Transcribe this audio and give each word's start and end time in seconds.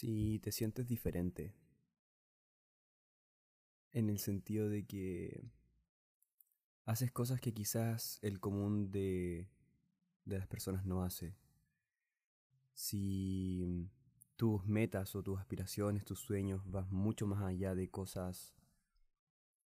si 0.00 0.38
te 0.38 0.50
sientes 0.50 0.86
diferente. 0.86 1.54
En 3.92 4.08
el 4.08 4.18
sentido 4.18 4.70
de 4.70 4.86
que 4.86 5.44
haces 6.86 7.12
cosas 7.12 7.38
que 7.40 7.52
quizás 7.52 8.18
el 8.22 8.40
común 8.40 8.90
de, 8.90 9.50
de 10.24 10.38
las 10.38 10.46
personas 10.46 10.86
no 10.86 11.02
hace. 11.02 11.36
Si 12.72 13.90
tus 14.36 14.64
metas 14.64 15.14
o 15.14 15.22
tus 15.22 15.38
aspiraciones, 15.38 16.06
tus 16.06 16.20
sueños 16.20 16.62
vas 16.70 16.90
mucho 16.90 17.26
más 17.26 17.42
allá 17.42 17.74
de 17.74 17.90
cosas 17.90 18.54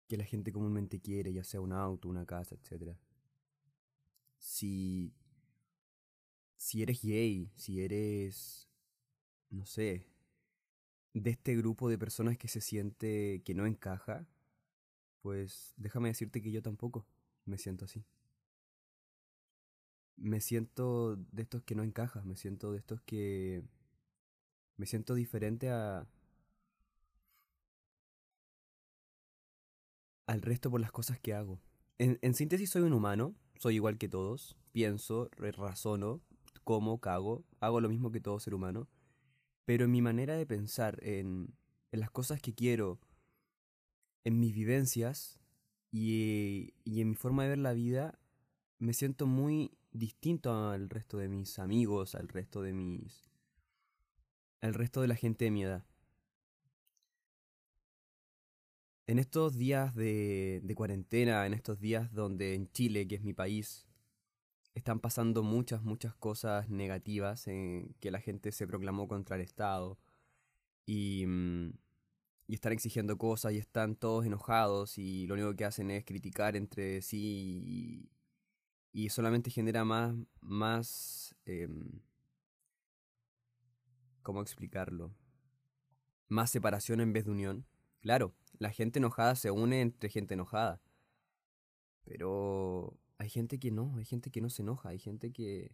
que 0.07 0.15
la 0.15 0.23
gente 0.23 0.53
comúnmente 0.53 1.01
quiere, 1.01 1.33
ya 1.33 1.43
sea 1.43 1.59
un 1.59 1.73
auto, 1.73 2.07
una 2.07 2.25
casa, 2.25 2.55
etc. 2.55 2.95
Si, 4.37 5.13
si 6.55 6.81
eres 6.81 7.01
gay, 7.01 7.51
si 7.57 7.81
eres 7.81 8.69
no 9.53 9.65
sé, 9.65 10.12
de 11.13 11.29
este 11.31 11.55
grupo 11.55 11.89
de 11.89 11.97
personas 11.97 12.37
que 12.37 12.47
se 12.47 12.61
siente 12.61 13.41
que 13.45 13.53
no 13.53 13.65
encaja, 13.65 14.27
pues 15.21 15.73
déjame 15.77 16.09
decirte 16.09 16.41
que 16.41 16.51
yo 16.51 16.61
tampoco 16.61 17.05
me 17.45 17.57
siento 17.57 17.85
así. 17.85 18.03
Me 20.15 20.41
siento 20.41 21.15
de 21.15 21.43
estos 21.43 21.63
que 21.63 21.75
no 21.75 21.83
encaja, 21.83 22.23
me 22.23 22.35
siento 22.35 22.71
de 22.71 22.79
estos 22.79 23.01
que 23.01 23.63
me 24.77 24.85
siento 24.85 25.15
diferente 25.15 25.69
a 25.69 26.07
al 30.25 30.41
resto 30.41 30.71
por 30.71 30.81
las 30.81 30.91
cosas 30.91 31.19
que 31.19 31.33
hago. 31.33 31.59
En, 31.97 32.17
en 32.21 32.33
síntesis 32.33 32.69
soy 32.69 32.83
un 32.83 32.93
humano, 32.93 33.35
soy 33.57 33.75
igual 33.75 33.97
que 33.97 34.09
todos, 34.09 34.57
pienso, 34.71 35.29
razono, 35.37 36.21
como, 36.63 36.99
cago, 36.99 37.43
hago 37.59 37.81
lo 37.81 37.89
mismo 37.89 38.11
que 38.11 38.21
todo 38.21 38.39
ser 38.39 38.53
humano 38.53 38.87
pero 39.65 39.85
en 39.85 39.91
mi 39.91 40.01
manera 40.01 40.35
de 40.35 40.45
pensar, 40.45 40.99
en, 41.03 41.55
en 41.91 41.99
las 41.99 42.11
cosas 42.11 42.41
que 42.41 42.53
quiero, 42.53 42.99
en 44.23 44.39
mis 44.39 44.53
vivencias 44.53 45.39
y, 45.91 46.73
y 46.83 47.01
en 47.01 47.09
mi 47.09 47.15
forma 47.15 47.43
de 47.43 47.49
ver 47.49 47.59
la 47.59 47.73
vida, 47.73 48.19
me 48.79 48.93
siento 48.93 49.27
muy 49.27 49.77
distinto 49.91 50.69
al 50.69 50.89
resto 50.89 51.17
de 51.17 51.29
mis 51.29 51.59
amigos, 51.59 52.15
al 52.15 52.27
resto 52.27 52.61
de 52.61 52.73
mis... 52.73 53.29
al 54.61 54.73
resto 54.73 55.01
de 55.01 55.07
la 55.07 55.15
gente 55.15 55.45
de 55.45 55.51
mi 55.51 55.63
edad. 55.63 55.85
En 59.05 59.19
estos 59.19 59.57
días 59.57 59.93
de, 59.95 60.61
de 60.63 60.75
cuarentena, 60.75 61.45
en 61.45 61.53
estos 61.53 61.79
días 61.79 62.13
donde 62.13 62.55
en 62.55 62.71
Chile, 62.71 63.07
que 63.07 63.15
es 63.15 63.21
mi 63.21 63.33
país, 63.33 63.85
están 64.75 64.99
pasando 64.99 65.43
muchas, 65.43 65.83
muchas 65.83 66.15
cosas 66.15 66.69
negativas 66.69 67.47
en 67.47 67.95
que 67.99 68.11
la 68.11 68.19
gente 68.19 68.51
se 68.51 68.67
proclamó 68.67 69.07
contra 69.07 69.35
el 69.35 69.41
Estado 69.43 69.97
y, 70.85 71.25
mm, 71.27 71.73
y 72.47 72.55
están 72.55 72.73
exigiendo 72.73 73.17
cosas 73.17 73.53
y 73.53 73.57
están 73.57 73.95
todos 73.95 74.25
enojados 74.25 74.97
y 74.97 75.27
lo 75.27 75.35
único 75.35 75.55
que 75.55 75.65
hacen 75.65 75.91
es 75.91 76.03
criticar 76.05 76.55
entre 76.55 77.01
sí 77.01 78.09
y, 78.91 79.09
solamente 79.09 79.49
genera 79.49 79.85
más, 79.85 80.15
más, 80.41 81.35
eh, 81.45 81.67
¿cómo 84.21 84.41
explicarlo? 84.41 85.13
Más 86.27 86.49
separación 86.51 86.99
en 87.01 87.13
vez 87.13 87.25
de 87.25 87.31
unión. 87.31 87.65
Claro, 88.01 88.35
la 88.59 88.71
gente 88.71 88.99
enojada 88.99 89.35
se 89.35 89.51
une 89.51 89.81
entre 89.81 90.09
gente 90.09 90.33
enojada. 90.35 90.81
Pero 92.05 92.97
hay 93.23 93.29
gente 93.29 93.57
que 93.57 93.71
no, 93.71 93.95
hay 93.95 94.03
gente 94.03 94.31
que 94.31 94.41
no 94.41 94.49
se 94.49 94.63
enoja, 94.63 94.89
hay 94.89 94.99
gente 94.99 95.31
que, 95.31 95.71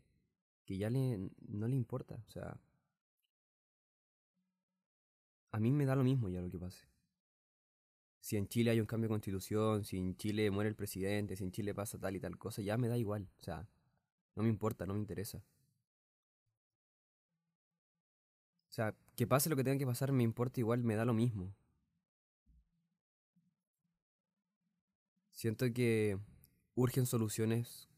que 0.65 0.77
ya 0.77 0.91
le, 0.91 1.31
no 1.47 1.67
le 1.67 1.75
importa. 1.75 2.23
O 2.27 2.29
sea, 2.29 2.59
a 5.51 5.59
mí 5.59 5.71
me 5.71 5.85
da 5.87 5.95
lo 5.95 6.03
mismo 6.03 6.29
ya 6.29 6.41
lo 6.41 6.51
que 6.51 6.59
pase. 6.59 6.85
Si 8.21 8.37
en 8.37 8.47
Chile 8.47 8.69
hay 8.69 8.79
un 8.79 8.85
cambio 8.85 9.07
de 9.07 9.13
constitución, 9.13 9.83
si 9.83 9.97
en 9.97 10.15
Chile 10.15 10.51
muere 10.51 10.69
el 10.69 10.75
presidente, 10.75 11.35
si 11.35 11.43
en 11.43 11.51
Chile 11.51 11.73
pasa 11.73 11.97
tal 11.97 12.15
y 12.15 12.19
tal 12.19 12.37
cosa, 12.37 12.61
ya 12.61 12.77
me 12.77 12.87
da 12.87 12.99
igual. 12.99 13.27
O 13.39 13.43
sea, 13.43 13.67
no 14.35 14.43
me 14.43 14.49
importa, 14.49 14.85
no 14.85 14.93
me 14.93 14.99
interesa. 14.99 15.39
O 18.69 18.71
sea, 18.71 18.95
que 19.15 19.25
pase 19.25 19.49
lo 19.49 19.55
que 19.55 19.63
tenga 19.63 19.79
que 19.79 19.87
pasar, 19.87 20.11
me 20.11 20.21
importa 20.21 20.59
igual, 20.59 20.83
me 20.83 20.95
da 20.95 21.03
lo 21.03 21.15
mismo. 21.15 21.55
Siento 25.31 25.65
que 25.73 26.19
urgen 26.79 27.05
soluciones 27.05 27.89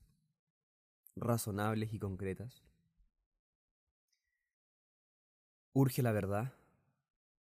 razonables 1.16 1.94
y 1.94 2.00
concretas. 2.00 2.64
Urge 5.74 6.02
la 6.02 6.12
verdad, 6.12 6.54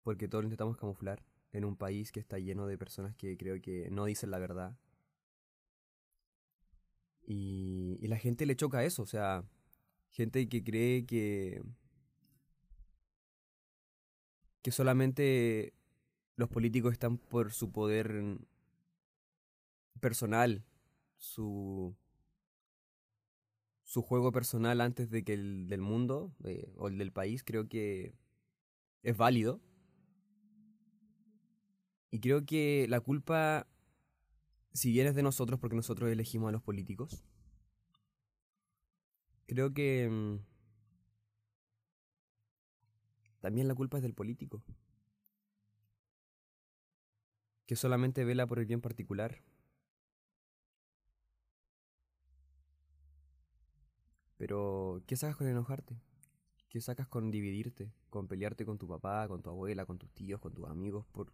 porque 0.04 0.28
todos 0.28 0.44
lo 0.44 0.47
intentamos 0.47 0.76
camuflar 0.76 1.25
en 1.50 1.64
un 1.64 1.76
país 1.76 2.12
que 2.12 2.20
está 2.20 2.38
lleno 2.38 2.69
de 2.69 2.78
personas 2.78 3.16
que 3.16 3.37
creo 3.37 3.60
que 3.60 3.91
no 3.91 4.04
dicen 4.04 4.31
la 4.31 4.38
verdad. 4.38 4.78
Y, 7.26 7.98
y 8.00 8.06
la 8.06 8.19
gente 8.19 8.47
le 8.47 8.54
choca 8.54 8.84
eso, 8.84 9.03
o 9.03 9.06
sea, 9.06 9.44
gente 10.10 10.48
que 10.48 10.62
cree 10.62 11.06
que 11.06 11.60
que 14.62 14.70
solamente 14.70 15.75
los 16.37 16.48
políticos 16.48 16.93
están 16.93 17.19
por 17.19 17.53
su 17.53 17.72
poder 17.72 18.38
personal 20.00 20.64
su, 21.26 21.97
su 23.82 24.03
juego 24.03 24.32
personal 24.32 24.81
antes 24.81 25.10
de 25.10 25.25
que 25.25 25.34
el 25.34 25.69
del 25.69 25.81
mundo 25.81 26.34
eh, 26.44 26.72
o 26.76 26.88
el 26.88 26.98
del 26.98 27.12
país, 27.12 27.42
creo 27.42 27.69
que 27.69 28.14
es 29.03 29.16
válido. 29.16 29.60
Y 32.10 32.20
creo 32.20 32.47
que 32.47 32.87
la 32.88 33.00
culpa, 33.00 33.66
si 34.72 34.92
bien 34.92 35.06
es 35.06 35.14
de 35.14 35.22
nosotros 35.22 35.60
porque 35.60 35.76
nosotros 35.76 36.10
elegimos 36.10 36.48
a 36.48 36.53
los 36.53 36.62
políticos, 36.62 37.25
creo 39.47 39.75
que 39.75 40.08
mm, 40.10 40.38
también 43.41 43.69
la 43.69 43.75
culpa 43.75 43.98
es 43.98 44.03
del 44.03 44.14
político, 44.14 44.62
que 47.66 47.76
solamente 47.76 48.25
vela 48.25 48.47
por 48.47 48.60
el 48.60 48.66
bien 48.66 48.81
particular. 48.81 49.43
Pero, 54.37 55.03
¿qué 55.07 55.17
sacas 55.17 55.37
con 55.37 55.49
enojarte? 55.49 55.99
¿Qué 56.69 56.81
sacas 56.81 57.09
con 57.09 57.31
dividirte? 57.31 57.93
Con 58.11 58.29
pelearte 58.29 58.67
con 58.67 58.79
tu 58.79 58.87
papá, 58.87 59.27
con 59.29 59.43
tu 59.43 59.51
abuela, 59.51 59.87
con 59.87 59.99
tus 59.99 60.11
tíos, 60.13 60.41
con 60.41 60.53
tus 60.53 60.67
amigos, 60.69 61.07
por 61.13 61.33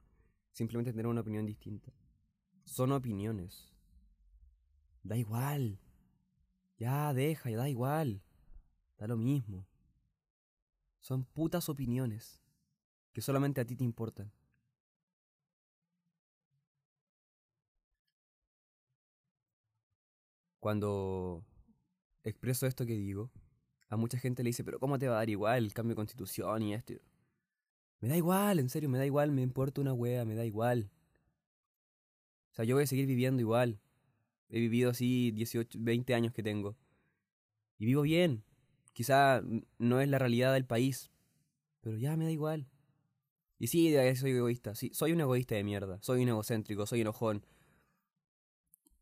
simplemente 0.53 0.93
tener 0.93 1.07
una 1.07 1.23
opinión 1.23 1.47
distinta. 1.47 1.93
Son 2.65 2.93
opiniones. 2.93 3.73
Da 5.03 5.17
igual. 5.17 5.81
Ya, 6.79 7.13
deja, 7.13 7.51
ya 7.51 7.57
da 7.57 7.69
igual. 7.69 8.23
Da 8.99 9.07
lo 9.09 9.17
mismo. 9.17 9.67
Son 11.01 11.25
putas 11.25 11.69
opiniones 11.69 12.41
que 13.13 13.21
solamente 13.21 13.61
a 13.61 13.65
ti 13.65 13.75
te 13.77 13.84
importan. 13.84 14.33
Cuando 20.61 21.45
expreso 22.25 22.66
esto 22.66 22.87
que 22.87 22.94
digo, 22.94 23.31
a 23.88 23.97
mucha 23.97 24.19
gente 24.19 24.43
le 24.43 24.50
dice, 24.50 24.65
pero 24.65 24.78
¿cómo 24.78 24.99
te 24.99 25.09
va 25.09 25.16
a 25.16 25.19
dar 25.19 25.31
igual 25.31 25.65
el 25.65 25.75
cambio 25.75 25.93
de 25.93 25.97
constitución 25.97 26.62
y 26.62 26.75
esto? 26.75 26.94
Me 28.00 28.09
da 28.09 28.16
igual, 28.16 28.59
en 28.59 28.69
serio, 28.69 28.88
me 28.88 28.99
da 28.99 29.06
igual, 29.06 29.31
me 29.31 29.43
importa 29.43 29.81
una 29.81 29.93
wea, 29.93 30.25
me 30.25 30.34
da 30.34 30.44
igual. 30.44 30.91
O 32.50 32.55
sea, 32.55 32.65
yo 32.65 32.75
voy 32.75 32.84
a 32.84 32.87
seguir 32.87 33.06
viviendo 33.06 33.41
igual. 33.41 33.81
He 34.49 34.60
vivido 34.60 34.91
así 34.91 35.31
18, 35.31 35.78
20 35.81 36.15
años 36.15 36.33
que 36.33 36.43
tengo. 36.43 36.77
Y 37.78 37.87
vivo 37.87 38.03
bien. 38.03 38.44
Quizá 38.93 39.43
no 39.78 40.00
es 40.00 40.09
la 40.09 40.19
realidad 40.19 40.53
del 40.53 40.66
país, 40.66 41.10
pero 41.81 41.97
ya 41.97 42.16
me 42.16 42.25
da 42.25 42.31
igual. 42.31 42.66
Y 43.59 43.69
sí, 43.69 43.95
soy 44.16 44.33
egoísta, 44.33 44.74
sí, 44.74 44.91
soy 44.92 45.13
un 45.13 45.21
egoísta 45.21 45.54
de 45.54 45.63
mierda, 45.63 45.98
soy 46.03 46.22
un 46.22 46.28
egocéntrico, 46.28 46.84
soy 46.84 47.03
enojón, 47.03 47.47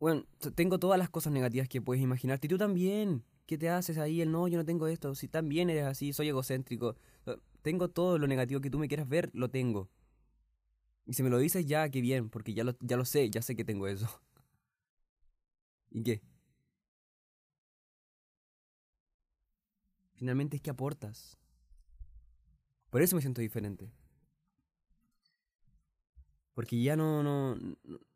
bueno, 0.00 0.24
tengo 0.54 0.78
todas 0.78 0.98
las 0.98 1.10
cosas 1.10 1.32
negativas 1.32 1.68
que 1.68 1.82
puedes 1.82 2.02
imaginarte. 2.02 2.46
Y 2.46 2.50
tú 2.50 2.58
también. 2.58 3.22
¿Qué 3.46 3.58
te 3.58 3.68
haces 3.68 3.98
ahí? 3.98 4.20
El 4.20 4.30
no, 4.32 4.48
yo 4.48 4.58
no 4.58 4.64
tengo 4.64 4.86
esto. 4.86 5.14
Si 5.14 5.28
también 5.28 5.70
eres 5.70 5.84
así, 5.84 6.12
soy 6.12 6.28
egocéntrico. 6.28 6.96
Tengo 7.62 7.90
todo 7.90 8.18
lo 8.18 8.26
negativo 8.26 8.60
que 8.60 8.70
tú 8.70 8.78
me 8.78 8.88
quieras 8.88 9.08
ver, 9.08 9.30
lo 9.34 9.50
tengo. 9.50 9.90
Y 11.04 11.14
si 11.14 11.22
me 11.22 11.30
lo 11.30 11.38
dices 11.38 11.66
ya, 11.66 11.88
qué 11.90 12.00
bien, 12.00 12.30
porque 12.30 12.54
ya 12.54 12.64
lo, 12.64 12.76
ya 12.80 12.96
lo 12.96 13.04
sé, 13.04 13.28
ya 13.30 13.42
sé 13.42 13.56
que 13.56 13.64
tengo 13.64 13.88
eso. 13.88 14.06
¿Y 15.90 16.02
qué? 16.02 16.22
Finalmente 20.14 20.56
es 20.56 20.62
que 20.62 20.70
aportas. 20.70 21.36
Por 22.90 23.02
eso 23.02 23.16
me 23.16 23.22
siento 23.22 23.40
diferente. 23.40 23.90
Porque 26.54 26.80
ya 26.80 26.96
no, 26.96 27.22
no, 27.22 27.56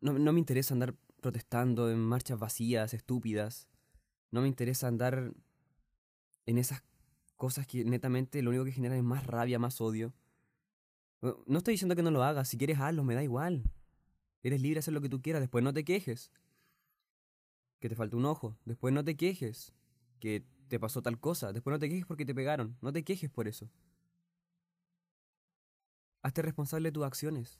no, 0.01 0.13
no 0.13 0.33
me 0.33 0.39
interesa 0.39 0.73
andar 0.73 0.95
protestando 1.21 1.89
en 1.91 1.99
marchas 1.99 2.39
vacías, 2.39 2.93
estúpidas. 2.93 3.67
No 4.31 4.41
me 4.41 4.47
interesa 4.47 4.87
andar 4.87 5.33
en 6.45 6.57
esas 6.57 6.83
cosas 7.35 7.67
que 7.67 7.83
netamente 7.83 8.41
lo 8.41 8.49
único 8.49 8.65
que 8.65 8.71
generan 8.71 8.97
es 8.97 9.03
más 9.03 9.25
rabia, 9.25 9.59
más 9.59 9.81
odio. 9.81 10.13
No 11.21 11.57
estoy 11.57 11.73
diciendo 11.73 11.95
que 11.95 12.03
no 12.03 12.11
lo 12.11 12.23
hagas, 12.23 12.47
si 12.49 12.57
quieres 12.57 12.79
hazlo, 12.79 13.03
me 13.03 13.15
da 13.15 13.23
igual. 13.23 13.63
Eres 14.43 14.61
libre 14.61 14.75
de 14.75 14.79
hacer 14.79 14.93
lo 14.93 15.01
que 15.01 15.09
tú 15.09 15.21
quieras, 15.21 15.41
después 15.41 15.63
no 15.63 15.73
te 15.73 15.83
quejes. 15.83 16.31
Que 17.79 17.89
te 17.89 17.95
falta 17.95 18.15
un 18.15 18.25
ojo, 18.25 18.57
después 18.65 18.93
no 18.93 19.03
te 19.03 19.17
quejes. 19.17 19.73
Que 20.19 20.45
te 20.67 20.79
pasó 20.79 21.01
tal 21.01 21.19
cosa, 21.19 21.51
después 21.51 21.73
no 21.73 21.79
te 21.79 21.89
quejes 21.89 22.05
porque 22.05 22.25
te 22.25 22.35
pegaron, 22.35 22.77
no 22.81 22.93
te 22.93 23.03
quejes 23.03 23.29
por 23.29 23.47
eso. 23.47 23.69
Hazte 26.21 26.41
responsable 26.41 26.89
de 26.89 26.93
tus 26.93 27.03
acciones. 27.03 27.59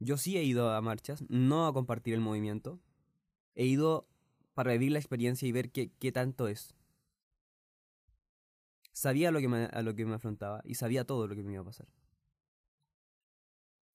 Yo 0.00 0.16
sí 0.16 0.36
he 0.36 0.44
ido 0.44 0.70
a 0.70 0.80
marchas, 0.80 1.24
no 1.28 1.66
a 1.66 1.72
compartir 1.72 2.14
el 2.14 2.20
movimiento. 2.20 2.80
He 3.54 3.64
ido 3.66 4.08
para 4.54 4.72
vivir 4.72 4.92
la 4.92 4.98
experiencia 4.98 5.48
y 5.48 5.52
ver 5.52 5.70
qué, 5.70 5.90
qué 5.98 6.12
tanto 6.12 6.48
es. 6.48 6.74
Sabía 8.92 9.30
lo 9.30 9.40
que 9.40 9.46
a 9.46 9.82
lo 9.82 9.94
que 9.94 10.06
me 10.06 10.14
afrontaba 10.14 10.60
y 10.64 10.74
sabía 10.74 11.04
todo 11.04 11.26
lo 11.28 11.34
que 11.34 11.42
me 11.42 11.52
iba 11.52 11.62
a 11.62 11.64
pasar. 11.64 11.88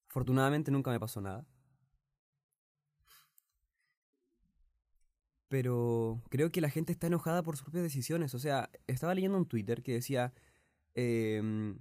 Afortunadamente 0.10 0.72
nunca 0.72 0.92
me 0.92 1.00
pasó 1.00 1.22
nada. 1.22 1.46
Pero 5.48 6.22
creo 6.30 6.52
que 6.52 6.62
la 6.62 6.70
gente 6.70 6.92
está 6.92 7.08
enojada 7.08 7.44
por 7.44 7.58
sus 7.58 7.66
propias 7.66 7.84
decisiones. 7.84 8.34
O 8.34 8.40
sea, 8.40 8.70
estaba 8.88 9.14
leyendo 9.14 9.38
un 9.38 9.46
Twitter 9.48 9.84
que 9.84 9.94
decía... 9.94 10.34
Em, 10.96 11.80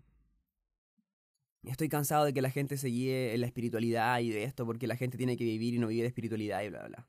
estoy 1.71 1.89
cansado 1.89 2.25
de 2.25 2.35
que 2.35 2.43
la 2.43 2.51
gente 2.51 2.77
se 2.77 2.89
guíe 2.89 3.35
en 3.35 3.41
la 3.41 3.47
espiritualidad 3.47 4.19
y 4.21 4.31
de 4.31 4.45
esto 4.45 4.67
porque 4.67 4.87
la 4.87 4.97
gente 4.97 5.17
tiene 5.17 5.37
que 5.37 5.45
vivir 5.45 5.75
y 5.75 5.79
no 5.79 5.89
vive 5.89 6.03
de 6.03 6.09
espiritualidad 6.09 6.63
y 6.63 6.69
bla, 6.71 6.81
bla, 6.81 6.89
bla. 6.89 7.09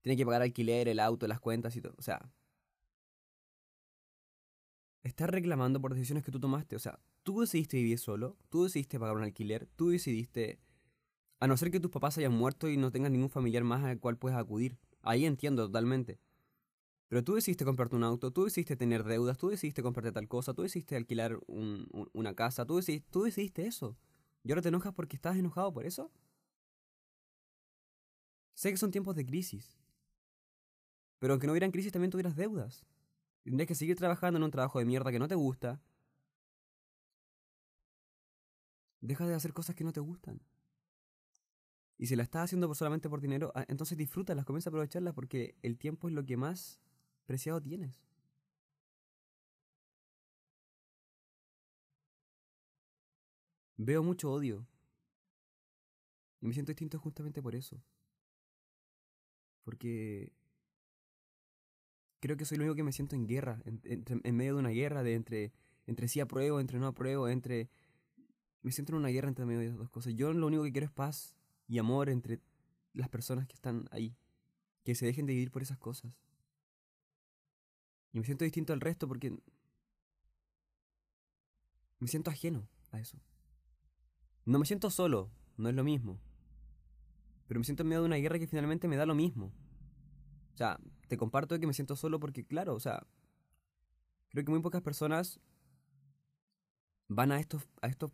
Tiene 0.00 0.16
que 0.16 0.24
pagar 0.24 0.42
alquiler, 0.42 0.88
el 0.88 0.98
auto, 0.98 1.26
las 1.28 1.40
cuentas 1.40 1.76
y 1.76 1.80
todo. 1.80 1.94
O 1.98 2.02
sea, 2.02 2.32
estás 5.02 5.30
reclamando 5.30 5.80
por 5.80 5.94
decisiones 5.94 6.24
que 6.24 6.32
tú 6.32 6.40
tomaste. 6.40 6.76
O 6.76 6.78
sea, 6.78 6.98
tú 7.22 7.40
decidiste 7.40 7.76
vivir 7.76 7.98
solo, 7.98 8.36
tú 8.48 8.64
decidiste 8.64 8.98
pagar 8.98 9.16
un 9.16 9.22
alquiler, 9.22 9.68
tú 9.76 9.90
decidiste, 9.90 10.58
a 11.40 11.46
no 11.46 11.56
ser 11.56 11.70
que 11.70 11.80
tus 11.80 11.90
papás 11.90 12.18
hayan 12.18 12.32
muerto 12.32 12.68
y 12.68 12.76
no 12.76 12.90
tengas 12.90 13.10
ningún 13.10 13.30
familiar 13.30 13.64
más 13.64 13.84
al 13.84 14.00
cual 14.00 14.16
puedes 14.16 14.38
acudir. 14.38 14.78
Ahí 15.02 15.24
entiendo 15.24 15.66
totalmente. 15.66 16.18
Pero 17.12 17.22
tú 17.22 17.34
decidiste 17.34 17.66
comprarte 17.66 17.94
un 17.94 18.04
auto, 18.04 18.30
tú 18.30 18.44
decidiste 18.44 18.74
tener 18.74 19.04
deudas, 19.04 19.36
tú 19.36 19.50
decidiste 19.50 19.82
comprarte 19.82 20.12
tal 20.12 20.28
cosa, 20.28 20.54
tú 20.54 20.62
decidiste 20.62 20.96
alquilar 20.96 21.38
una 21.46 22.34
casa, 22.34 22.64
tú 22.64 22.76
decidiste, 22.76 23.06
tú 23.10 23.24
decidiste 23.24 23.66
eso. 23.66 23.98
¿Y 24.42 24.50
ahora 24.50 24.62
te 24.62 24.68
enojas 24.68 24.94
porque 24.94 25.16
estás 25.16 25.36
enojado 25.36 25.70
por 25.74 25.84
eso? 25.84 26.10
Sé 28.54 28.70
que 28.70 28.78
son 28.78 28.90
tiempos 28.90 29.14
de 29.14 29.26
crisis. 29.26 29.76
Pero 31.18 31.34
aunque 31.34 31.46
no 31.46 31.52
hubieran 31.52 31.70
crisis 31.70 31.92
también 31.92 32.10
tuvieras 32.10 32.34
deudas. 32.34 32.86
Tendrías 33.44 33.68
que 33.68 33.74
seguir 33.74 33.98
trabajando 33.98 34.38
en 34.38 34.44
un 34.44 34.50
trabajo 34.50 34.78
de 34.78 34.86
mierda 34.86 35.12
que 35.12 35.18
no 35.18 35.28
te 35.28 35.34
gusta. 35.34 35.82
Deja 39.02 39.26
de 39.26 39.34
hacer 39.34 39.52
cosas 39.52 39.76
que 39.76 39.84
no 39.84 39.92
te 39.92 40.00
gustan. 40.00 40.40
Y 41.98 42.06
si 42.06 42.16
la 42.16 42.22
estás 42.22 42.44
haciendo 42.44 42.74
solamente 42.74 43.10
por 43.10 43.20
dinero, 43.20 43.52
ah, 43.54 43.66
entonces 43.68 43.98
disfrútalas, 43.98 44.46
comienza 44.46 44.70
a 44.70 44.72
aprovecharlas 44.72 45.12
porque 45.12 45.58
el 45.60 45.76
tiempo 45.76 46.08
es 46.08 46.14
lo 46.14 46.24
que 46.24 46.38
más 46.38 46.80
preciado 47.26 47.60
tienes. 47.60 48.02
Veo 53.76 54.02
mucho 54.02 54.30
odio. 54.30 54.66
Y 56.40 56.46
me 56.46 56.54
siento 56.54 56.70
distinto 56.70 56.98
justamente 56.98 57.42
por 57.42 57.54
eso. 57.54 57.82
Porque 59.64 60.32
creo 62.20 62.36
que 62.36 62.44
soy 62.44 62.58
lo 62.58 62.64
único 62.64 62.76
que 62.76 62.84
me 62.84 62.92
siento 62.92 63.16
en 63.16 63.26
guerra, 63.26 63.60
en, 63.64 64.36
medio 64.36 64.54
de 64.54 64.60
una 64.60 64.70
guerra, 64.70 65.02
de 65.02 65.14
entre, 65.14 65.52
entre 65.86 66.08
sí 66.08 66.20
apruebo, 66.20 66.60
entre 66.60 66.78
no 66.78 66.86
apruebo, 66.86 67.28
entre... 67.28 67.68
Me 68.62 68.70
siento 68.70 68.92
en 68.92 68.98
una 68.98 69.08
guerra 69.08 69.28
entre 69.28 69.44
medio 69.44 69.60
de 69.60 69.66
esas 69.66 69.78
dos 69.78 69.90
cosas. 69.90 70.14
Yo 70.14 70.32
lo 70.32 70.46
único 70.46 70.62
que 70.62 70.70
quiero 70.70 70.86
es 70.86 70.92
paz 70.92 71.34
y 71.66 71.78
amor 71.78 72.08
entre 72.08 72.40
las 72.92 73.08
personas 73.08 73.48
que 73.48 73.54
están 73.54 73.88
ahí. 73.90 74.16
Que 74.84 74.94
se 74.94 75.04
dejen 75.04 75.26
de 75.26 75.32
vivir 75.32 75.50
por 75.50 75.62
esas 75.62 75.78
cosas. 75.78 76.12
Y 78.12 78.18
me 78.18 78.24
siento 78.24 78.44
distinto 78.44 78.72
al 78.72 78.80
resto 78.80 79.08
porque 79.08 79.36
me 81.98 82.08
siento 82.08 82.30
ajeno 82.30 82.68
a 82.90 83.00
eso. 83.00 83.18
No 84.44 84.58
me 84.58 84.66
siento 84.66 84.90
solo, 84.90 85.30
no 85.56 85.68
es 85.68 85.74
lo 85.74 85.84
mismo. 85.84 86.20
Pero 87.46 87.60
me 87.60 87.64
siento 87.64 87.82
en 87.82 87.88
medio 87.88 88.00
de 88.00 88.06
una 88.06 88.16
guerra 88.16 88.38
que 88.38 88.46
finalmente 88.46 88.88
me 88.88 88.96
da 88.96 89.06
lo 89.06 89.14
mismo. 89.14 89.52
O 90.52 90.56
sea, 90.56 90.78
te 91.08 91.16
comparto 91.16 91.58
que 91.58 91.66
me 91.66 91.74
siento 91.74 91.96
solo 91.96 92.20
porque, 92.20 92.44
claro, 92.44 92.74
o 92.74 92.80
sea, 92.80 93.06
creo 94.28 94.44
que 94.44 94.50
muy 94.50 94.60
pocas 94.60 94.82
personas 94.82 95.40
van 97.08 97.32
a 97.32 97.40
estos, 97.40 97.66
a 97.80 97.88
estos, 97.88 98.12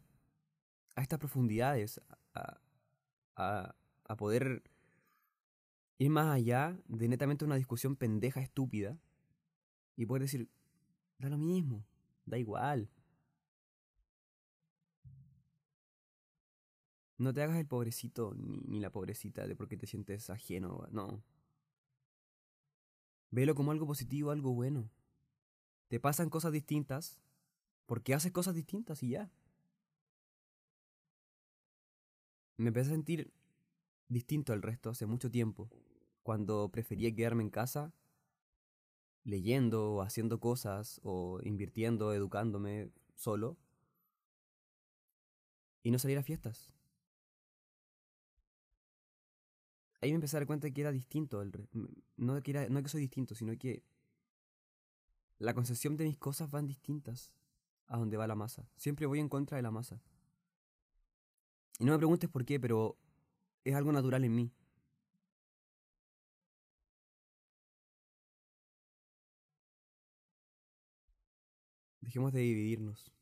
a 0.94 1.02
estas 1.02 1.18
profundidades, 1.18 2.00
a, 2.34 2.60
a, 3.36 3.74
a 4.04 4.16
poder 4.16 4.62
ir 5.98 6.10
más 6.10 6.34
allá 6.34 6.78
de 6.86 7.08
netamente 7.08 7.44
una 7.44 7.56
discusión 7.56 7.96
pendeja, 7.96 8.40
estúpida, 8.40 8.98
y 9.98 10.06
poder 10.06 10.22
decir, 10.22 10.48
da 11.18 11.28
lo 11.28 11.36
mismo, 11.36 11.84
da 12.24 12.38
igual. 12.38 12.88
No 17.18 17.34
te 17.34 17.42
hagas 17.42 17.58
el 17.58 17.66
pobrecito 17.66 18.32
ni, 18.36 18.58
ni 18.60 18.78
la 18.78 18.90
pobrecita 18.90 19.48
de 19.48 19.56
porque 19.56 19.76
te 19.76 19.88
sientes 19.88 20.30
ajeno, 20.30 20.86
no. 20.92 21.20
Velo 23.32 23.56
como 23.56 23.72
algo 23.72 23.88
positivo, 23.88 24.30
algo 24.30 24.54
bueno. 24.54 24.88
Te 25.88 25.98
pasan 25.98 26.30
cosas 26.30 26.52
distintas 26.52 27.18
porque 27.86 28.14
haces 28.14 28.30
cosas 28.30 28.54
distintas 28.54 29.02
y 29.02 29.10
ya. 29.10 29.32
Me 32.56 32.68
empecé 32.68 32.90
a 32.90 32.92
sentir 32.92 33.32
distinto 34.08 34.52
al 34.52 34.62
resto 34.62 34.90
hace 34.90 35.06
mucho 35.06 35.28
tiempo, 35.28 35.68
cuando 36.22 36.68
prefería 36.68 37.12
quedarme 37.12 37.42
en 37.42 37.50
casa 37.50 37.92
leyendo 39.28 39.92
o 39.94 40.02
haciendo 40.02 40.40
cosas 40.40 41.00
o 41.04 41.40
invirtiendo, 41.42 42.12
educándome 42.12 42.90
solo 43.14 43.56
y 45.82 45.90
no 45.90 45.98
salir 45.98 46.18
a 46.18 46.22
fiestas. 46.22 46.74
ahí 50.00 50.10
me 50.10 50.16
empecé 50.16 50.36
a 50.36 50.40
dar 50.40 50.46
cuenta 50.46 50.66
de 50.66 50.72
que 50.72 50.80
era 50.80 50.92
distinto. 50.92 51.42
No, 52.16 52.42
que 52.42 52.50
era, 52.50 52.68
no 52.68 52.82
que 52.82 52.88
soy 52.88 53.00
distinto, 53.00 53.34
sino 53.34 53.56
que 53.58 53.82
la 55.38 55.54
concepción 55.54 55.96
de 55.96 56.04
mis 56.04 56.18
cosas 56.18 56.50
van 56.50 56.66
distintas 56.66 57.32
a 57.86 57.96
donde 57.96 58.16
va 58.16 58.26
la 58.26 58.34
masa. 58.34 58.68
Siempre 58.76 59.06
voy 59.06 59.20
en 59.20 59.28
contra 59.28 59.56
de 59.56 59.62
la 59.62 59.70
masa. 59.70 60.00
Y 61.78 61.84
no 61.84 61.92
me 61.92 61.98
preguntes 61.98 62.28
por 62.28 62.44
qué, 62.44 62.58
pero 62.58 62.96
es 63.64 63.74
algo 63.74 63.92
natural 63.92 64.24
en 64.24 64.34
mí. 64.34 64.52
Dejemos 72.08 72.32
de 72.32 72.40
dividirnos. 72.40 73.12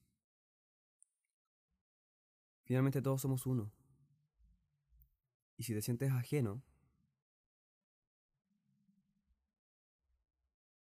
Finalmente 2.63 3.03
todos 3.03 3.21
somos 3.21 3.45
uno. 3.45 3.73
Y 5.57 5.65
si 5.65 5.75
te 5.75 5.83
sientes 5.83 6.13
ajeno, 6.13 6.63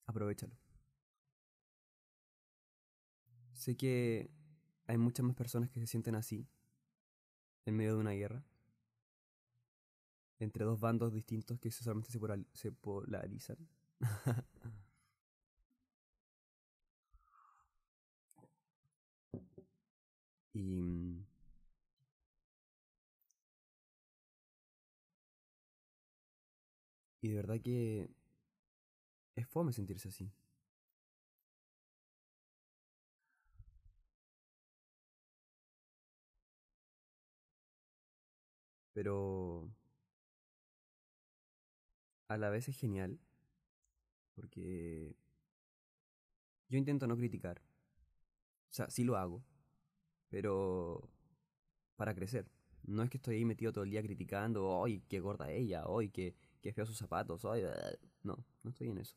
aprovechalo. 0.05 0.55
Sé 3.53 3.75
que 3.75 4.29
hay 4.85 5.00
muchas 5.00 5.25
más 5.25 5.35
personas 5.35 5.71
que 5.71 5.79
se 5.79 5.88
sienten 5.88 6.13
así, 6.13 6.47
en 7.65 7.75
medio 7.75 7.95
de 7.95 8.01
una 8.01 8.12
guerra, 8.12 8.45
entre 10.38 10.63
dos 10.63 10.79
bandos 10.79 11.12
distintos 11.12 11.59
que 11.59 11.71
solamente 11.71 12.12
se, 12.53 12.71
polarizan. 12.71 13.57
y 20.55 20.59
mm, 20.81 21.25
Y 27.25 27.29
de 27.29 27.35
verdad 27.35 27.59
que 27.59 28.07
es 29.35 29.47
fome 29.47 29.74
sentirse 29.74 30.09
así. 30.09 30.31
Pero 38.93 39.69
a 42.27 42.38
la 42.38 42.50
vez 42.50 42.67
es 42.69 42.77
genial 42.77 43.19
porque 44.35 45.15
yo 46.69 46.77
intento 46.77 47.07
no 47.07 47.17
criticar. 47.17 47.62
O 48.69 48.74
sea, 48.75 48.89
sí 48.89 49.03
lo 49.03 49.17
hago, 49.17 49.41
pero 50.35 51.09
para 51.95 52.13
crecer. 52.13 52.45
No 52.83 53.03
es 53.03 53.09
que 53.09 53.15
estoy 53.15 53.37
ahí 53.37 53.45
metido 53.45 53.71
todo 53.71 53.85
el 53.85 53.91
día 53.91 54.03
criticando, 54.03 54.67
hoy 54.67 54.99
qué 55.07 55.21
gorda 55.21 55.49
ella, 55.49 55.85
hoy 55.85 56.09
qué, 56.09 56.35
qué 56.61 56.73
feo 56.73 56.85
sus 56.85 56.97
zapatos, 56.97 57.45
hoy... 57.45 57.61
No, 58.21 58.43
no 58.61 58.69
estoy 58.69 58.89
en 58.89 58.97
eso. 58.97 59.15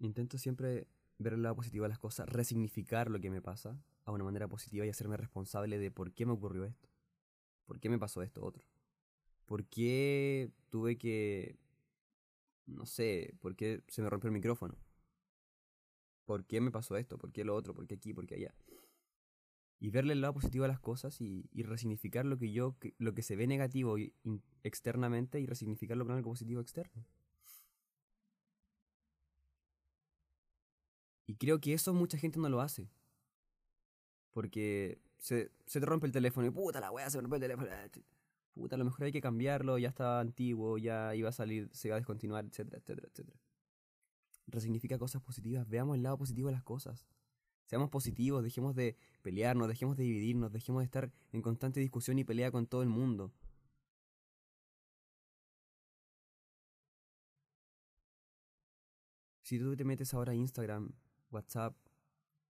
Intento 0.00 0.36
siempre 0.36 0.86
ver 1.16 1.32
el 1.32 1.42
lado 1.42 1.56
positivo 1.56 1.84
de 1.84 1.88
las 1.88 1.98
cosas, 1.98 2.28
resignificar 2.28 3.10
lo 3.10 3.20
que 3.20 3.30
me 3.30 3.40
pasa 3.40 3.82
a 4.04 4.12
una 4.12 4.24
manera 4.24 4.46
positiva 4.46 4.84
y 4.84 4.90
hacerme 4.90 5.16
responsable 5.16 5.78
de 5.78 5.90
por 5.90 6.12
qué 6.12 6.26
me 6.26 6.32
ocurrió 6.32 6.66
esto, 6.66 6.90
por 7.64 7.80
qué 7.80 7.88
me 7.88 7.98
pasó 7.98 8.20
esto 8.20 8.44
otro, 8.44 8.66
por 9.46 9.64
qué 9.64 10.52
tuve 10.68 10.98
que, 10.98 11.56
no 12.66 12.84
sé, 12.84 13.34
por 13.40 13.56
qué 13.56 13.82
se 13.88 14.02
me 14.02 14.10
rompió 14.10 14.28
el 14.28 14.34
micrófono, 14.34 14.76
por 16.26 16.44
qué 16.44 16.60
me 16.60 16.70
pasó 16.70 16.96
esto, 16.96 17.16
por 17.16 17.32
qué 17.32 17.44
lo 17.44 17.54
otro, 17.54 17.74
por 17.74 17.86
qué 17.86 17.94
aquí, 17.94 18.12
por 18.12 18.26
qué 18.26 18.34
allá. 18.34 18.54
Y 19.78 19.90
verle 19.90 20.12
el 20.14 20.20
lado 20.20 20.34
positivo 20.34 20.64
a 20.64 20.68
las 20.68 20.80
cosas 20.80 21.20
y, 21.20 21.48
y 21.52 21.62
resignificar 21.62 22.24
lo 22.26 22.38
que 22.38 22.50
yo, 22.52 22.76
lo 22.98 23.14
que 23.14 23.22
se 23.22 23.36
ve 23.36 23.46
negativo 23.46 23.96
externamente 24.62 25.40
y 25.40 25.46
resignificarlo 25.46 26.04
con 26.04 26.16
algo 26.16 26.30
positivo 26.30 26.60
externo. 26.60 27.04
Y 31.26 31.34
creo 31.36 31.60
que 31.60 31.72
eso 31.74 31.92
mucha 31.92 32.18
gente 32.18 32.38
no 32.38 32.48
lo 32.48 32.60
hace. 32.60 32.88
Porque 34.32 35.00
se, 35.18 35.50
se 35.66 35.80
te 35.80 35.86
rompe 35.86 36.06
el 36.06 36.12
teléfono 36.12 36.46
y 36.46 36.50
puta 36.50 36.80
la 36.80 36.90
weá, 36.90 37.10
se 37.10 37.18
me 37.18 37.22
rompe 37.22 37.36
el 37.36 37.42
teléfono. 37.42 37.68
Ah, 37.70 37.88
puta, 38.54 38.76
a 38.76 38.78
lo 38.78 38.84
mejor 38.84 39.04
hay 39.04 39.12
que 39.12 39.20
cambiarlo, 39.20 39.78
ya 39.78 39.88
está 39.88 40.20
antiguo, 40.20 40.78
ya 40.78 41.14
iba 41.14 41.28
a 41.28 41.32
salir, 41.32 41.68
se 41.72 41.90
va 41.90 41.96
a 41.96 41.98
descontinuar, 41.98 42.46
etcétera, 42.46 42.78
etcétera, 42.78 43.08
etcétera. 43.10 43.38
Resignifica 44.46 44.98
cosas 44.98 45.22
positivas, 45.22 45.68
veamos 45.68 45.96
el 45.96 46.02
lado 46.02 46.18
positivo 46.18 46.48
de 46.48 46.54
las 46.54 46.62
cosas. 46.62 47.06
Seamos 47.66 47.90
positivos, 47.90 48.44
dejemos 48.44 48.74
de 48.76 48.96
pelearnos, 49.22 49.68
dejemos 49.68 49.96
de 49.96 50.04
dividirnos, 50.04 50.52
dejemos 50.52 50.80
de 50.80 50.84
estar 50.84 51.12
en 51.32 51.42
constante 51.42 51.80
discusión 51.80 52.18
y 52.18 52.24
pelea 52.24 52.50
con 52.52 52.66
todo 52.66 52.82
el 52.82 52.88
mundo. 52.88 53.32
Si 59.42 59.58
tú 59.58 59.76
te 59.76 59.84
metes 59.84 60.12
ahora 60.12 60.32
a 60.32 60.34
Instagram 60.34 60.92
WhatsApp, 61.30 61.76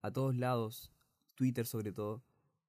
a 0.02 0.10
todos 0.10 0.34
lados, 0.34 0.90
Twitter 1.34 1.66
sobre 1.66 1.92
todo, 1.92 2.22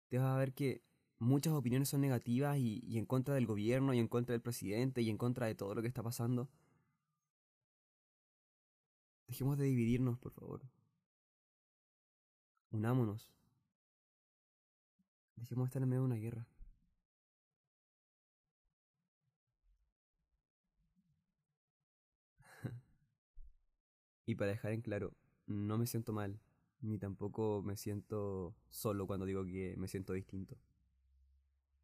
te 0.10 0.17
vas 0.17 0.27
a 0.27 0.38
ver 0.38 0.53
que 0.53 0.84
muchas 1.19 1.53
opiniones 1.53 1.89
son 1.89 2.01
negativas 2.01 2.57
y, 2.57 2.98
en 2.98 3.05
contra 3.05 3.36
del 3.36 3.46
gobierno 3.46 3.93
y 3.93 4.00
en 4.00 4.07
contra 4.07 4.34
del 4.34 4.41
presidente 4.41 5.01
y 5.01 5.10
en 5.10 5.17
contra 5.17 5.48
de 5.48 5.55
todo 5.55 5.75
lo 5.75 5.81
que 5.81 5.88
está 5.88 6.03
pasando. 6.03 6.50
Dejemos 9.27 9.57
de 9.57 9.65
dividirnos, 9.65 10.17
por 10.17 10.31
favor. 10.31 10.62
Unámonos. 12.72 13.29
Dejemos 15.36 15.65
de 15.65 15.67
estar 15.67 15.81
en 15.84 15.89
medio 15.89 16.01
de 16.01 16.05
una 16.07 16.15
guerra. 16.15 16.48
y 24.25 24.36
para 24.36 24.51
dejar 24.51 24.72
en 24.72 24.81
claro, 24.81 25.13
no 25.46 25.77
me 25.77 25.88
siento 25.88 26.13
mal, 26.13 26.39
ni 26.81 26.98
tampoco 26.98 27.62
me 27.63 27.75
siento 27.77 28.55
solo 28.69 29.07
cuando 29.07 29.25
digo 29.25 29.46
que 29.46 29.75
me 29.77 29.88
siento 29.88 30.13
distinto. 30.13 30.57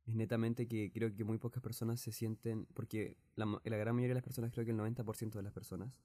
Es 0.06 0.16
netamente 0.16 0.68
que 0.68 0.92
creo 0.92 1.14
que 1.16 1.24
muy 1.24 1.38
pocas 1.38 1.64
personas 1.64 2.00
se 2.02 2.12
sienten, 2.12 2.66
porque 2.74 3.18
la, 3.36 3.46
la 3.64 3.78
gran 3.78 3.96
mayoría 3.96 4.12
de 4.12 4.16
las 4.16 4.24
personas, 4.24 4.52
creo 4.52 4.66
que 4.66 4.72
el 4.72 4.78
90% 4.78 5.40
de 5.40 5.44
las 5.44 5.54
personas, 5.54 6.00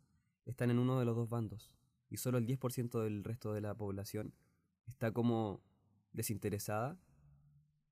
están 0.50 0.70
en 0.70 0.78
uno 0.78 0.98
de 0.98 1.04
los 1.04 1.16
dos 1.16 1.28
bandos, 1.28 1.70
y 2.10 2.16
solo 2.16 2.38
el 2.38 2.46
10% 2.46 3.02
del 3.02 3.24
resto 3.24 3.52
de 3.52 3.60
la 3.60 3.74
población 3.74 4.32
está 4.86 5.12
como 5.12 5.60
desinteresada 6.12 6.98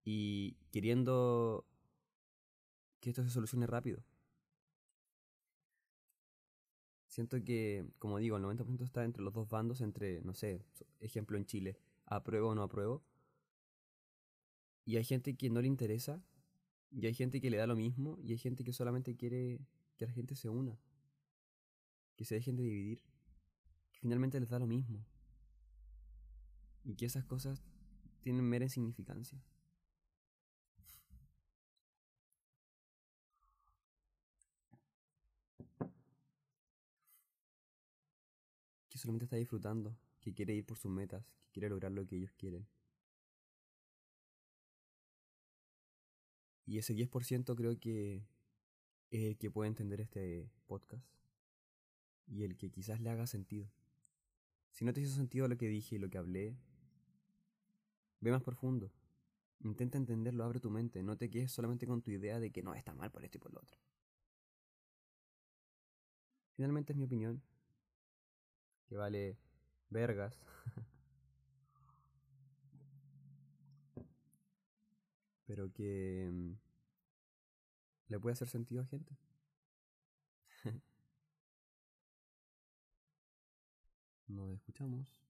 y 0.05 0.57
queriendo 0.73 1.67
que 3.01 3.11
esto 3.11 3.23
se 3.23 3.31
solucione 3.31 3.67
rápido. 3.67 4.03
Siento 7.09 7.43
que, 7.45 7.87
como 7.99 8.19
digo, 8.19 8.37
el 8.37 8.45
90% 8.45 8.85
está 8.85 9.05
entre 9.05 9.23
los 9.23 9.33
dos 9.33 9.49
bandos, 9.49 9.81
entre, 9.81 10.21
no 10.23 10.35
sé, 10.35 10.65
ejemplo 11.01 11.39
en 11.39 11.47
Chile, 11.47 11.79
apruebo 12.05 12.51
o 12.51 12.55
no 12.55 12.63
apruebo. 12.63 13.03
Y 14.85 14.97
hay 14.97 15.05
gente 15.05 15.35
que 15.35 15.49
no 15.49 15.61
le 15.61 15.67
interesa, 15.67 16.23
y 16.91 17.07
hay 17.07 17.15
gente 17.15 17.41
que 17.41 17.51
le 17.51 17.57
da 17.57 17.67
lo 17.67 17.75
mismo, 17.75 18.19
y 18.23 18.33
hay 18.33 18.39
gente 18.39 18.65
que 18.65 18.73
solamente 18.73 19.17
quiere 19.17 19.61
que 19.97 20.07
la 20.07 20.13
gente 20.13 20.37
se 20.37 20.51
una, 20.51 20.79
que 22.17 22.25
se 22.25 22.35
dejen 22.35 22.57
de 22.57 22.63
dividir, 22.63 23.03
que 23.93 24.01
finalmente 24.01 24.41
les 24.41 24.49
da 24.49 24.59
lo 24.59 24.67
mismo. 24.67 25.05
Y 26.85 26.95
que 26.95 27.07
esas 27.07 27.25
cosas 27.25 27.63
tienen 28.23 28.45
mera 28.45 28.65
insignificancia. 28.65 29.41
solamente 38.99 39.25
está 39.25 39.37
disfrutando, 39.37 39.97
que 40.21 40.35
quiere 40.35 40.55
ir 40.55 40.65
por 40.65 40.79
sus 40.79 40.91
metas, 40.91 41.25
que 41.25 41.53
quiere 41.53 41.69
lograr 41.69 41.93
lo 41.93 42.07
que 42.07 42.17
ellos 42.17 42.33
quieren. 42.33 42.67
Y 46.67 46.79
ese 46.79 46.95
10% 46.95 47.55
creo 47.55 47.79
que 47.79 48.27
es 49.11 49.23
el 49.23 49.39
que 49.39 49.51
puede 49.51 49.69
entender 49.69 50.01
este 50.01 50.51
podcast 50.67 51.16
y 52.29 52.45
el 52.45 52.57
que 52.57 52.71
quizás 52.71 53.01
le 53.01 53.11
haga 53.11 53.27
sentido. 53.27 53.69
Si 54.71 54.85
no 54.85 54.93
te 54.93 55.01
hizo 55.01 55.15
sentido 55.15 55.49
lo 55.49 55.57
que 55.57 55.69
dije 55.69 55.97
y 55.97 55.99
lo 55.99 56.11
que 56.11 56.19
hablé, 56.19 56.57
ve 58.21 58.31
más 58.31 58.43
profundo. 58.43 58.93
Intenta 59.61 59.97
entenderlo, 59.97 60.45
abre 60.45 60.61
tu 60.61 60.71
mente, 60.71 61.03
no 61.03 61.17
te 61.17 61.31
quedes 61.31 61.51
solamente 61.51 61.87
con 61.87 62.03
tu 62.03 62.11
idea 62.11 62.39
de 62.41 62.51
que 62.51 62.63
no 62.63 62.75
está 62.75 62.93
mal 62.95 63.11
por 63.11 63.25
esto 63.25 63.39
y 63.39 63.41
por 63.41 63.53
lo 63.53 63.61
otro. 63.61 63.79
Finalmente 66.57 66.93
es 66.93 66.99
mi 66.99 67.05
opinión, 67.05 67.43
que 68.87 68.97
vale 68.97 69.39
vergas. 69.91 70.41
Pero 75.47 75.73
que 75.73 76.29
mm, 76.33 76.53
le 78.09 78.19
puede 78.19 78.33
hacer 78.33 78.49
sentido 78.49 78.83
a 78.83 78.87
gente. 78.87 79.17
Nos 84.29 84.53
escuchamos. 84.55 85.26